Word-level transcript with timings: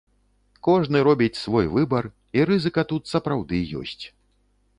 Кожны 0.67 1.01
робіць 1.07 1.41
свой 1.41 1.69
выбар, 1.75 2.07
і 2.41 2.49
рызыка 2.53 2.81
тут 2.93 3.03
сапраўды 3.13 3.61
ёсць. 3.83 4.01